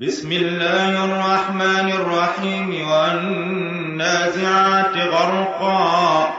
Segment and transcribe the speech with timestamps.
[0.00, 4.32] بسم الله الرحمن الرحيم والنازعات
[4.96, 6.34] غرقا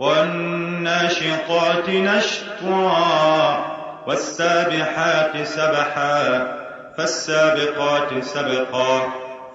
[0.00, 3.64] والناشطات نشطا
[4.06, 6.46] والسابحات سبحا
[6.98, 9.00] فالسابقات سبقا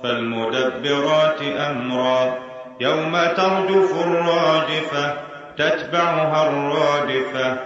[0.04, 2.38] فالمدبرات أمرا
[2.80, 5.14] يوم ترجف الراجفة
[5.58, 7.58] تتبعها الرادفة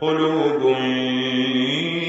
[0.00, 0.76] قلوب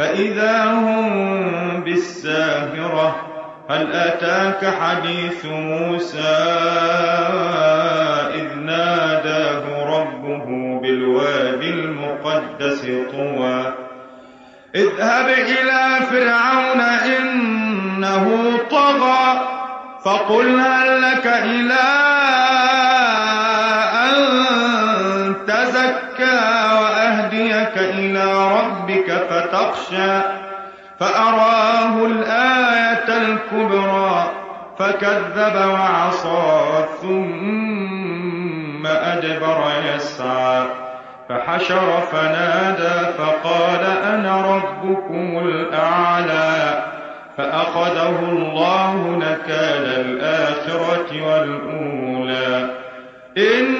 [0.00, 3.16] فإذا هم بالساهرة
[3.70, 6.36] هل أتاك حديث موسى
[8.34, 10.44] إذ ناداه ربه
[10.82, 12.80] بالوادي المقدس
[13.12, 13.74] طوى؟
[14.74, 19.48] اذهب إلى فرعون إنه طغى
[20.04, 21.80] فقل هل لك إلى
[23.94, 24.39] أن
[27.80, 30.20] إلى ربك فتخشى
[31.00, 34.30] فأراه الآية الكبرى
[34.78, 39.64] فكذب وعصى ثم أدبر
[39.94, 40.62] يسعى.
[41.28, 46.84] فحشر فنادى فقال أنا ربكم الأعلى.
[47.36, 52.70] فأخذه الله نكال الآخرة والأولى.
[53.38, 53.79] إن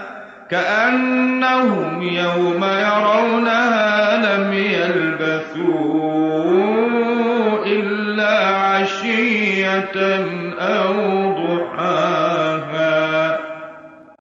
[0.51, 5.90] كأنهم يوم يرونها لم يلبثوا.